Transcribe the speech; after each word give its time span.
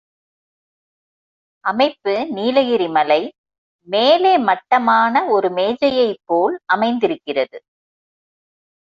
அமைப்பு 1.65 2.13
நீலகிரி 2.27 2.87
மலை, 2.87 3.19
மேலே 3.87 4.37
மட்டமான 4.37 5.23
ஒரு 5.27 5.49
மேசையைப் 5.49 6.23
போல் 6.25 6.57
அமைந்திருக்கிறது. 6.65 7.59